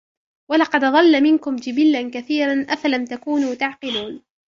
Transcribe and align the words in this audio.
ولقد 0.51 0.83
أضل 0.83 1.23
منكم 1.23 1.55
جبلا 1.55 2.09
كثيرا 2.13 2.65
أفلم 2.69 3.05
تكونوا 3.05 3.55
تعقلون 3.55 4.23